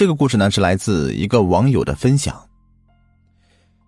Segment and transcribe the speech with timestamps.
[0.00, 2.48] 这个故事呢是来自一个网友的分享。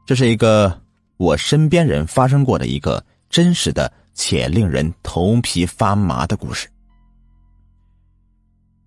[0.05, 0.79] 这是一个
[1.17, 6.69] 我身边人发生过的一个真实的且令人头皮发麻的故事。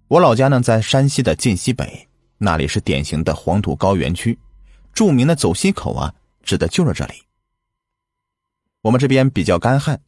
[0.08, 2.08] 我老家呢在山西的晋西北，
[2.38, 4.38] 那里是典型的黄土高原区，
[4.94, 6.14] 著名的走西口啊，
[6.44, 7.16] 指的就是这里。
[8.84, 10.00] 我们这边比较干旱，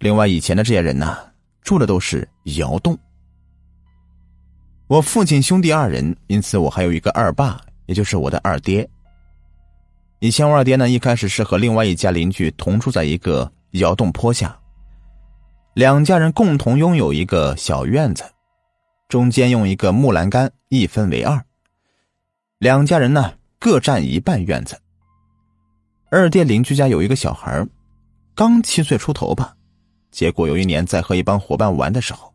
[0.00, 1.16] 另外以前的这些人呢，
[1.62, 2.28] 住的都是
[2.58, 2.98] 窑洞。
[4.88, 8.88] 我父亲兄弟二人，因此我还有一个二爸，也就是我的二爹。
[10.20, 14.56] 以前我二爹呢，一开始是和另外一家邻居同住在一个窑洞坡下，
[15.74, 18.22] 两家人共同拥有一个小院子，
[19.08, 21.44] 中间用一个木栏杆一分为二，
[22.58, 24.78] 两家人呢各占一半院子。
[26.10, 27.66] 二爹邻居家有一个小孩，
[28.36, 29.56] 刚七岁出头吧，
[30.12, 32.32] 结果有一年在和一帮伙伴玩的时候，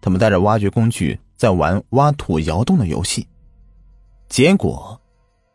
[0.00, 1.18] 他们带着挖掘工具。
[1.40, 3.26] 在玩挖土窑洞的游戏，
[4.28, 5.00] 结果，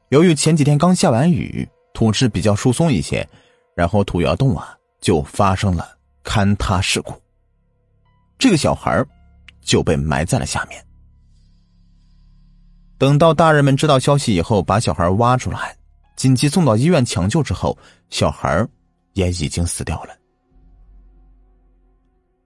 [0.09, 3.29] 由于前几天刚下完雨，土质比较疏松一些，
[3.75, 7.13] 然后土窑洞啊就发生了坍塌事故。
[8.39, 9.05] 这个小孩
[9.61, 10.83] 就被埋在了下面。
[12.97, 15.77] 等到大人们知道消息以后，把小孩挖出来，
[16.15, 17.77] 紧急送到医院抢救之后，
[18.09, 18.67] 小孩
[19.13, 20.17] 也已经死掉了。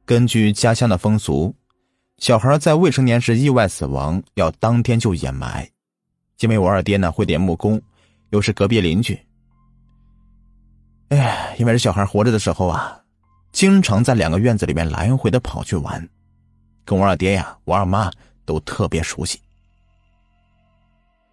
[0.05, 1.55] 根据家乡的风俗。
[2.19, 5.69] 小孩在未成年时意外死亡，要当天就掩埋，
[6.39, 7.81] 因为我二爹呢会点木工，
[8.31, 9.17] 又是隔壁邻居。
[11.07, 13.01] 哎，因为这小孩活着的时候啊，
[13.53, 16.07] 经常在两个院子里面来回的跑去玩，
[16.83, 18.11] 跟我二爹呀、我二妈
[18.45, 19.39] 都特别熟悉。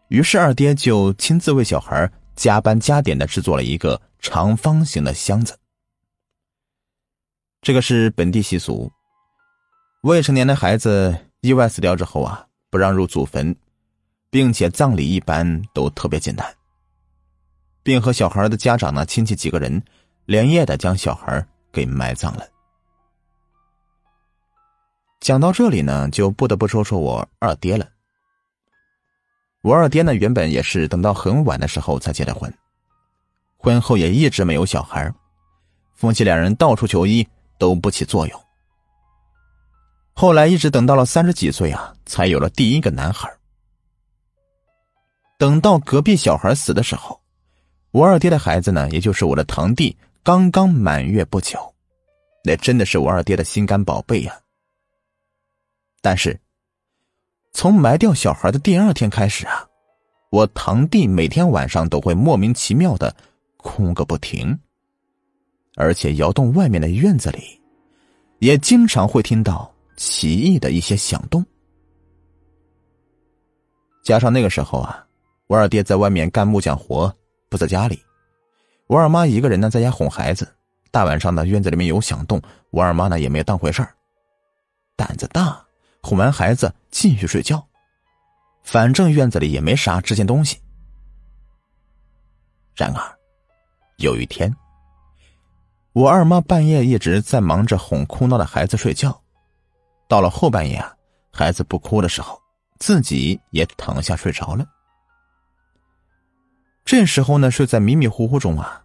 [0.08, 5.58] 于是二爹就亲自为小孩加班加点的制作了一个长方形的箱子，
[7.60, 8.90] 这个是本地习俗。
[10.06, 13.56] 未成年的孩子意外死掉之后啊，不让入祖坟，
[14.30, 16.46] 并且葬礼一般都特别简单，
[17.82, 19.82] 并和小孩的家长呢亲戚几个人
[20.24, 22.46] 连夜的将小孩给埋葬了。
[25.18, 27.88] 讲到这里呢，就不得不说说我二爹了。
[29.60, 32.54] 我二爹呢，原本也是等到很晚的时候才结的婚，
[33.56, 35.12] 婚后也一直没有小孩，
[35.96, 37.26] 夫妻两人到处求医
[37.58, 38.45] 都不起作用。
[40.18, 43.30] 后来一直等到了三十几岁啊，才有了第一个男孩。
[45.36, 47.20] 等到隔壁小孩死的时候，
[47.90, 51.58] 我二爹的孩子呢，也就是我的堂弟，刚刚满月不久，
[52.42, 54.34] 那真的是我二爹的心肝宝贝呀。
[56.00, 56.40] 但是，
[57.52, 59.68] 从埋掉小孩的第二天开始啊，
[60.30, 63.14] 我堂弟每天晚上都会莫名其妙的
[63.58, 64.58] 哭个不停，
[65.74, 67.60] 而且窑洞外面的院子里，
[68.38, 69.70] 也经常会听到。
[69.96, 71.44] 奇异的一些响动，
[74.04, 75.04] 加上那个时候啊，
[75.46, 77.12] 我二爹在外面干木匠活，
[77.48, 78.00] 不在家里，
[78.86, 80.46] 我二妈一个人呢在家哄孩子。
[80.92, 82.40] 大晚上的院子里面有响动，
[82.70, 83.92] 我二妈呢也没当回事儿，
[84.96, 85.62] 胆子大，
[86.02, 87.62] 哄完孩子继续睡觉，
[88.62, 90.58] 反正院子里也没啥值钱东西。
[92.74, 93.02] 然而，
[93.98, 94.54] 有一天，
[95.92, 99.20] 我二妈半夜一直在忙着哄哭闹的孩子睡觉。
[100.08, 100.94] 到了后半夜啊，
[101.32, 102.40] 孩子不哭的时候，
[102.78, 104.66] 自己也躺下睡着了。
[106.84, 108.80] 这时候呢，睡在迷迷糊糊中啊，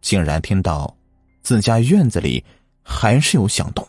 [0.00, 0.96] 竟然听到
[1.42, 2.42] 自家院子里
[2.82, 3.86] 还是有响动。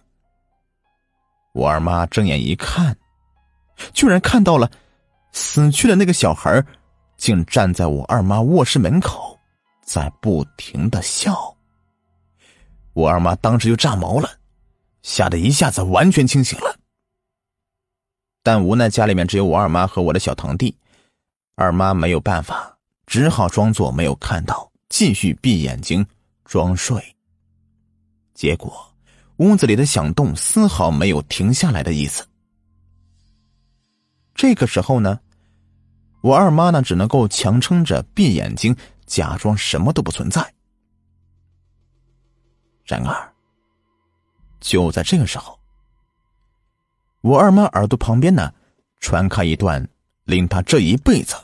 [1.53, 2.95] 我二妈睁眼一看，
[3.93, 4.69] 居然看到了
[5.31, 6.63] 死去的那个小孩，
[7.15, 9.39] 竟站在我二妈卧室门口，
[9.81, 11.55] 在不停的笑。
[12.93, 14.29] 我二妈当时就炸毛了。
[15.07, 16.77] 吓得一下子完全清醒了，
[18.43, 20.77] 但无奈家里面只有我二妈和我的小堂弟，
[21.55, 26.05] 二妈没有办法，只好装作没有看到，继续闭眼睛
[26.43, 27.01] 装睡。
[28.33, 28.93] 结果
[29.37, 32.27] 屋子里的响动丝毫没有停下来的意思。
[34.35, 35.17] 这个时候呢，
[36.19, 38.75] 我二妈呢只能够强撑着闭眼睛，
[39.05, 40.53] 假装什么都不存在。
[42.83, 43.36] 然而。
[44.59, 45.57] 就在这个时候，
[47.21, 48.53] 我二妈耳朵旁边呢，
[48.99, 49.87] 传开一段
[50.25, 51.35] 令她这一辈子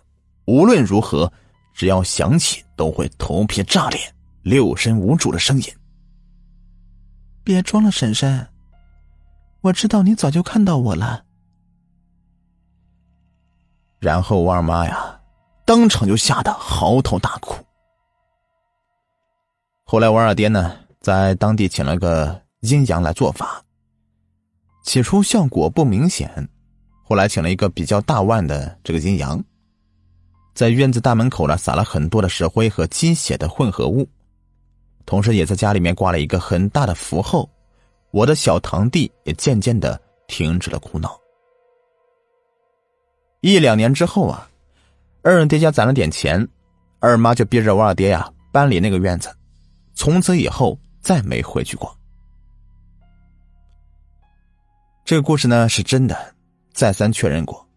[0.46, 1.32] 无论如何，
[1.74, 4.00] 只要想起都会头皮炸裂、
[4.42, 5.66] 六神无主的声音。
[7.44, 8.48] 别装了，婶婶，
[9.62, 11.24] 我知道你早就看到我了。
[14.00, 15.20] 然后我二妈呀，
[15.66, 17.56] 当场就吓得嚎啕大哭。
[19.86, 22.43] 后来我二爹呢，在当地请了个。
[22.64, 23.62] 阴阳来做法，
[24.86, 26.48] 起初效果不明显，
[27.04, 29.44] 后来请了一个比较大腕的这个阴阳，
[30.54, 34.08] 在院子大门口呢撒了很多的石灰和鸡血的混合物，
[35.06, 37.50] 同时也在家里面挂了一个很大的符后，
[38.12, 41.20] 我的小堂弟也渐渐的停止了哭闹。
[43.42, 44.50] 一两年之后啊，
[45.22, 46.48] 二爹家攒了点钱，
[47.00, 49.30] 二妈就逼着我二爹呀搬离那个院子，
[49.96, 51.94] 从此以后再没回去过。
[55.06, 56.34] 这个故事呢是真的，
[56.72, 57.68] 再三确认过。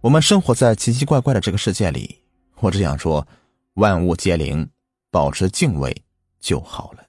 [0.00, 2.18] 我们生活在奇奇怪怪的这个世界里，
[2.60, 3.26] 我只想说，
[3.74, 4.66] 万物皆灵，
[5.10, 5.94] 保持敬畏
[6.40, 7.04] 就好了。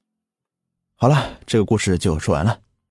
[0.95, 2.59] 好了，这个故事就说完了。